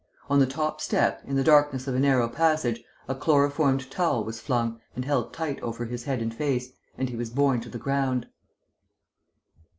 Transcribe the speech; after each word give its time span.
On 0.31 0.39
the 0.39 0.47
top 0.47 0.81
step, 0.81 1.21
in 1.25 1.35
the 1.35 1.43
darkness 1.43 1.85
of 1.87 1.93
a 1.93 1.99
narrow 1.99 2.27
passage, 2.27 2.83
a 3.07 3.13
chloroformed 3.13 3.91
towel 3.91 4.23
was 4.23 4.39
flung 4.41 4.81
and 4.95 5.05
held 5.05 5.31
tight 5.31 5.61
over 5.61 5.85
his 5.85 6.05
head 6.05 6.23
and 6.23 6.33
face, 6.33 6.69
and 6.97 7.07
he 7.07 7.15
was 7.15 7.29
borne 7.29 7.61
to 7.61 7.69
the 7.69 7.77
ground. 7.77 8.25